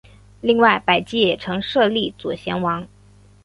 [0.41, 2.87] 另外百济也曾设立左贤王。